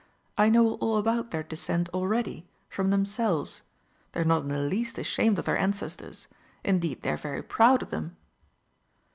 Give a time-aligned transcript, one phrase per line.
[0.35, 3.61] "I know all about their descent already from themselves.
[4.13, 6.27] They're not in the least ashamed of their ancestors
[6.65, 8.17] indeed they're very proud of them."